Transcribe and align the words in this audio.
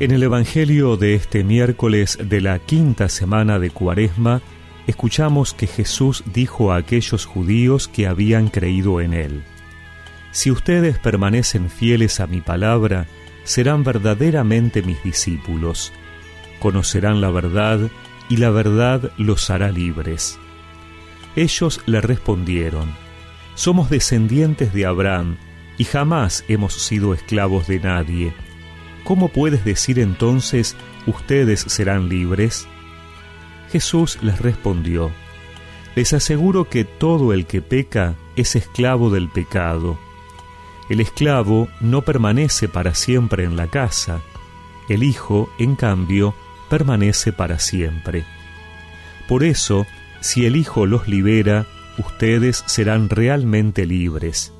En 0.00 0.12
el 0.12 0.22
Evangelio 0.22 0.96
de 0.96 1.14
este 1.14 1.44
miércoles 1.44 2.16
de 2.24 2.40
la 2.40 2.58
quinta 2.58 3.10
semana 3.10 3.58
de 3.58 3.68
Cuaresma, 3.68 4.40
escuchamos 4.86 5.52
que 5.52 5.66
Jesús 5.66 6.24
dijo 6.32 6.72
a 6.72 6.76
aquellos 6.76 7.26
judíos 7.26 7.86
que 7.86 8.06
habían 8.06 8.48
creído 8.48 9.02
en 9.02 9.12
Él, 9.12 9.42
Si 10.30 10.50
ustedes 10.50 10.98
permanecen 10.98 11.68
fieles 11.68 12.18
a 12.20 12.26
mi 12.26 12.40
palabra, 12.40 13.08
serán 13.44 13.84
verdaderamente 13.84 14.80
mis 14.80 15.02
discípulos, 15.04 15.92
conocerán 16.60 17.20
la 17.20 17.30
verdad 17.30 17.90
y 18.30 18.38
la 18.38 18.48
verdad 18.48 19.12
los 19.18 19.50
hará 19.50 19.70
libres. 19.70 20.38
Ellos 21.36 21.82
le 21.84 22.00
respondieron, 22.00 22.90
Somos 23.54 23.90
descendientes 23.90 24.72
de 24.72 24.86
Abraham 24.86 25.36
y 25.76 25.84
jamás 25.84 26.42
hemos 26.48 26.72
sido 26.72 27.12
esclavos 27.12 27.66
de 27.66 27.80
nadie 27.80 28.32
¿cómo 29.04 29.28
puedes 29.28 29.64
decir 29.64 29.98
entonces, 29.98 30.76
ustedes 31.06 31.60
serán 31.60 32.08
libres? 32.08 32.66
Jesús 33.70 34.18
les 34.22 34.40
respondió, 34.40 35.10
Les 35.94 36.12
aseguro 36.12 36.68
que 36.68 36.84
todo 36.84 37.32
el 37.32 37.46
que 37.46 37.62
peca 37.62 38.14
es 38.36 38.56
esclavo 38.56 39.10
del 39.10 39.28
pecado. 39.28 39.98
El 40.88 41.00
esclavo 41.00 41.68
no 41.80 42.02
permanece 42.02 42.68
para 42.68 42.94
siempre 42.94 43.44
en 43.44 43.56
la 43.56 43.68
casa, 43.68 44.20
el 44.88 45.04
Hijo, 45.04 45.48
en 45.58 45.76
cambio, 45.76 46.34
permanece 46.68 47.32
para 47.32 47.60
siempre. 47.60 48.24
Por 49.28 49.44
eso, 49.44 49.86
si 50.20 50.46
el 50.46 50.56
Hijo 50.56 50.86
los 50.86 51.06
libera, 51.06 51.66
ustedes 51.96 52.64
serán 52.66 53.08
realmente 53.08 53.86
libres. 53.86 54.52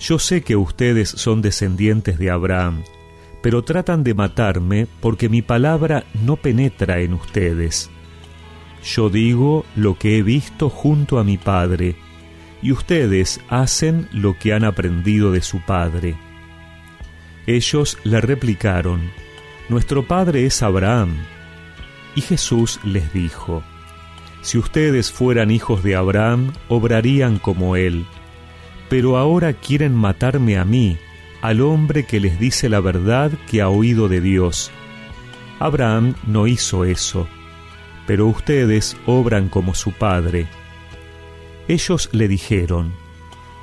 Yo 0.00 0.18
sé 0.18 0.42
que 0.42 0.56
ustedes 0.56 1.10
son 1.10 1.42
descendientes 1.42 2.18
de 2.18 2.30
Abraham, 2.30 2.84
pero 3.42 3.62
tratan 3.62 4.04
de 4.04 4.14
matarme 4.14 4.86
porque 5.00 5.28
mi 5.28 5.42
palabra 5.42 6.04
no 6.24 6.36
penetra 6.36 7.00
en 7.00 7.14
ustedes. 7.14 7.90
Yo 8.82 9.10
digo 9.10 9.64
lo 9.76 9.98
que 9.98 10.18
he 10.18 10.22
visto 10.22 10.68
junto 10.70 11.18
a 11.18 11.24
mi 11.24 11.36
Padre, 11.36 11.96
y 12.62 12.72
ustedes 12.72 13.40
hacen 13.48 14.08
lo 14.12 14.36
que 14.38 14.52
han 14.52 14.64
aprendido 14.64 15.30
de 15.30 15.42
su 15.42 15.60
Padre. 15.60 16.16
Ellos 17.46 17.98
le 18.04 18.20
replicaron, 18.20 19.10
Nuestro 19.68 20.06
Padre 20.06 20.46
es 20.46 20.62
Abraham. 20.62 21.14
Y 22.14 22.20
Jesús 22.20 22.80
les 22.84 23.12
dijo, 23.12 23.62
Si 24.42 24.58
ustedes 24.58 25.12
fueran 25.12 25.50
hijos 25.50 25.82
de 25.82 25.94
Abraham, 25.94 26.52
obrarían 26.68 27.38
como 27.38 27.76
él, 27.76 28.06
pero 28.88 29.16
ahora 29.18 29.52
quieren 29.52 29.94
matarme 29.94 30.58
a 30.58 30.64
mí, 30.64 30.98
al 31.40 31.60
hombre 31.60 32.04
que 32.04 32.20
les 32.20 32.38
dice 32.38 32.68
la 32.68 32.80
verdad 32.80 33.30
que 33.48 33.62
ha 33.62 33.68
oído 33.68 34.08
de 34.08 34.20
Dios. 34.20 34.70
Abraham 35.60 36.14
no 36.26 36.46
hizo 36.46 36.84
eso, 36.84 37.28
pero 38.06 38.26
ustedes 38.26 38.96
obran 39.06 39.48
como 39.48 39.74
su 39.74 39.92
padre. 39.92 40.46
Ellos 41.68 42.08
le 42.12 42.28
dijeron, 42.28 42.92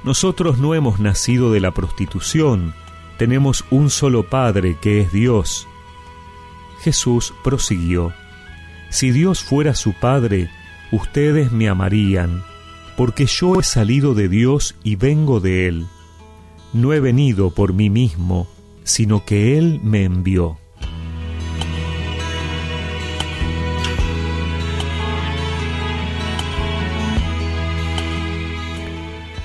Nosotros 0.04 0.58
no 0.60 0.76
hemos 0.76 1.00
nacido 1.00 1.52
de 1.52 1.60
la 1.60 1.72
prostitución, 1.72 2.74
tenemos 3.18 3.66
un 3.72 3.90
solo 3.90 4.24
Padre 4.30 4.78
que 4.82 5.02
es 5.02 5.12
Dios. 5.12 5.68
Jesús 6.82 7.34
prosiguió, 7.44 8.14
Si 8.90 9.12
Dios 9.12 9.42
fuera 9.42 9.74
su 9.74 9.94
Padre, 9.94 10.50
ustedes 10.92 11.52
me 11.52 11.70
amarían, 11.70 12.44
porque 12.98 13.26
yo 13.26 13.60
he 13.60 13.64
salido 13.64 14.14
de 14.14 14.30
Dios 14.30 14.76
y 14.84 14.96
vengo 14.98 15.40
de 15.40 15.68
Él 15.68 15.88
no 16.76 16.92
he 16.92 17.00
venido 17.00 17.52
por 17.52 17.72
mí 17.72 17.90
mismo, 17.90 18.48
sino 18.84 19.24
que 19.24 19.58
Él 19.58 19.80
me 19.82 20.04
envió. 20.04 20.58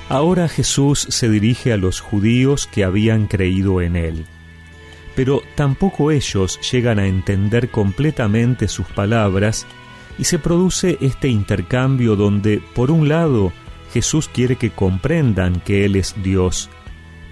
Ahora 0.08 0.48
Jesús 0.48 1.06
se 1.08 1.28
dirige 1.28 1.72
a 1.72 1.76
los 1.76 2.00
judíos 2.00 2.66
que 2.66 2.82
habían 2.82 3.28
creído 3.28 3.80
en 3.80 3.94
Él. 3.94 4.26
Pero 5.14 5.40
tampoco 5.54 6.10
ellos 6.10 6.58
llegan 6.68 6.98
a 6.98 7.06
entender 7.06 7.70
completamente 7.70 8.66
sus 8.66 8.86
palabras 8.88 9.68
y 10.18 10.24
se 10.24 10.40
produce 10.40 10.98
este 11.00 11.28
intercambio 11.28 12.16
donde, 12.16 12.60
por 12.74 12.90
un 12.90 13.08
lado, 13.08 13.52
Jesús 13.92 14.28
quiere 14.28 14.56
que 14.56 14.70
comprendan 14.70 15.60
que 15.60 15.84
Él 15.84 15.94
es 15.94 16.16
Dios, 16.24 16.70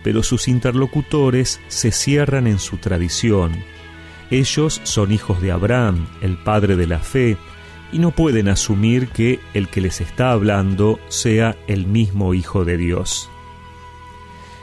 pero 0.02 0.22
sus 0.22 0.48
interlocutores 0.48 1.60
se 1.68 1.90
cierran 1.92 2.46
en 2.46 2.58
su 2.58 2.76
tradición. 2.78 3.52
Ellos 4.30 4.80
son 4.84 5.12
hijos 5.12 5.40
de 5.40 5.52
Abraham, 5.52 6.06
el 6.20 6.36
padre 6.36 6.76
de 6.76 6.86
la 6.86 6.98
fe, 6.98 7.36
y 7.92 7.98
no 7.98 8.10
pueden 8.10 8.48
asumir 8.48 9.08
que 9.08 9.40
el 9.54 9.68
que 9.68 9.80
les 9.80 10.00
está 10.00 10.32
hablando 10.32 11.00
sea 11.08 11.56
el 11.66 11.86
mismo 11.86 12.34
Hijo 12.34 12.64
de 12.64 12.76
Dios. 12.76 13.30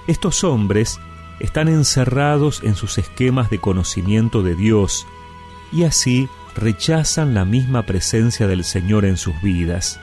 Estos 0.07 0.43
hombres 0.43 0.99
están 1.39 1.67
encerrados 1.67 2.61
en 2.63 2.75
sus 2.75 2.97
esquemas 2.97 3.49
de 3.49 3.59
conocimiento 3.59 4.43
de 4.43 4.55
Dios 4.55 5.07
y 5.71 5.83
así 5.83 6.29
rechazan 6.55 7.33
la 7.33 7.43
misma 7.43 7.83
presencia 7.83 8.47
del 8.47 8.63
Señor 8.63 9.05
en 9.05 9.17
sus 9.17 9.39
vidas. 9.41 9.99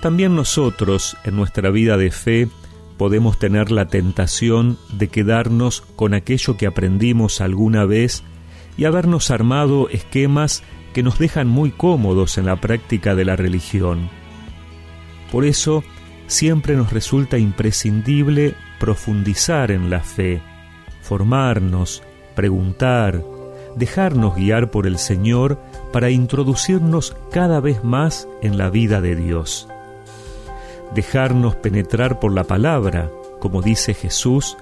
También 0.00 0.34
nosotros, 0.34 1.16
en 1.24 1.36
nuestra 1.36 1.70
vida 1.70 1.96
de 1.96 2.10
fe, 2.10 2.48
podemos 3.00 3.38
tener 3.38 3.70
la 3.70 3.86
tentación 3.86 4.76
de 4.92 5.08
quedarnos 5.08 5.80
con 5.96 6.12
aquello 6.12 6.58
que 6.58 6.66
aprendimos 6.66 7.40
alguna 7.40 7.86
vez 7.86 8.24
y 8.76 8.84
habernos 8.84 9.30
armado 9.30 9.88
esquemas 9.88 10.62
que 10.92 11.02
nos 11.02 11.18
dejan 11.18 11.48
muy 11.48 11.70
cómodos 11.70 12.36
en 12.36 12.44
la 12.44 12.56
práctica 12.56 13.14
de 13.14 13.24
la 13.24 13.36
religión. 13.36 14.10
Por 15.32 15.46
eso, 15.46 15.82
siempre 16.26 16.76
nos 16.76 16.92
resulta 16.92 17.38
imprescindible 17.38 18.54
profundizar 18.78 19.70
en 19.70 19.88
la 19.88 20.00
fe, 20.00 20.42
formarnos, 21.00 22.02
preguntar, 22.36 23.24
dejarnos 23.76 24.36
guiar 24.36 24.70
por 24.70 24.86
el 24.86 24.98
Señor 24.98 25.58
para 25.90 26.10
introducirnos 26.10 27.16
cada 27.32 27.60
vez 27.60 27.82
más 27.82 28.28
en 28.42 28.58
la 28.58 28.68
vida 28.68 29.00
de 29.00 29.16
Dios 29.16 29.69
dejarnos 30.94 31.56
penetrar 31.56 32.20
por 32.20 32.32
la 32.32 32.44
palabra, 32.44 33.10
como 33.38 33.62
dice 33.62 33.94
Jesús, 33.94 34.56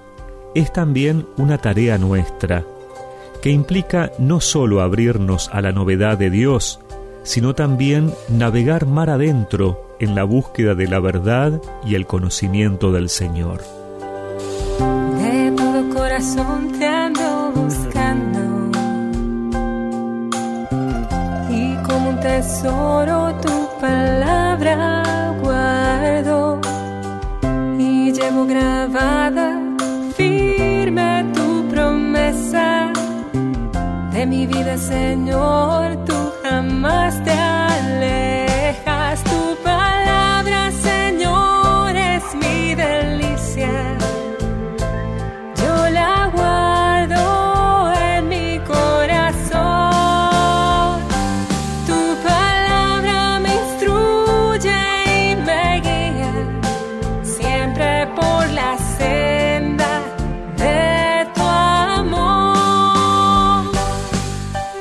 es 0.55 0.73
también 0.73 1.27
una 1.37 1.59
tarea 1.59 1.99
nuestra, 1.99 2.65
que 3.43 3.51
implica 3.51 4.13
no 4.19 4.41
solo 4.41 4.81
abrirnos 4.81 5.51
a 5.53 5.61
la 5.61 5.73
novedad 5.73 6.19
de 6.19 6.31
Dios, 6.31 6.81
sino 7.23 7.55
también 7.55 8.13
navegar 8.29 8.87
mar 8.87 9.11
adentro 9.11 9.95
en 10.01 10.15
la 10.15 10.25
búsqueda 10.25 10.75
de 10.75 10.89
la 10.89 11.01
verdad 11.01 11.61
y 11.85 11.95
el 11.95 12.07
conocimiento 12.07 12.93
del 12.93 13.09
Señor. 13.09 13.61
De 15.19 15.53
todo 15.57 15.95
corazón 15.95 16.73
te 16.79 16.87
ando 16.87 17.53
buscando 17.55 18.39
y 21.51 21.75
como 21.87 22.11
un 22.11 22.21
tesoro 22.21 23.35
tu 23.41 23.81
palabra 23.81 25.08
grabada 28.49 29.61
firme 30.17 31.25
tu 31.35 31.69
promesa 31.69 32.91
de 34.13 34.27
mi 34.27 34.47
vida, 34.47 34.77
Señor, 34.79 35.97
tú 36.07 36.15
jamás 36.43 37.23
te 37.25 37.31
alejas. 37.31 37.48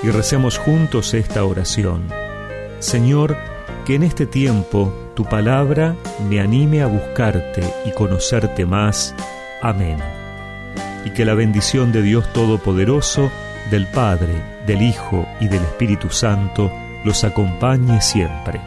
Y 0.07 0.09
recemos 0.09 0.57
juntos 0.57 1.13
esta 1.13 1.44
oración. 1.44 2.07
Señor, 2.80 3.36
que 3.86 3.95
en 3.95 4.04
este 4.04 4.25
tiempo 4.25 5.12
tu 5.18 5.25
palabra 5.25 5.98
me 6.30 6.39
anime 6.39 6.81
a 6.81 6.88
buscarte 6.88 7.62
y 7.83 7.92
conocerte 7.92 8.65
más. 8.65 9.13
Amén. 9.62 9.98
Y 11.04 11.09
que 11.09 11.25
la 11.25 11.33
bendición 11.33 11.92
de 11.92 12.04
Dios 12.04 12.31
Todopoderoso, 12.31 13.30
del 13.69 13.86
Padre, 13.88 14.42
del 14.65 14.81
Hijo 14.81 15.27
y 15.42 15.50
del 15.50 15.63
Espíritu 15.63 16.09
Santo 16.09 16.71
los 17.04 17.25
acompañe 17.25 18.00
siempre. 18.00 18.62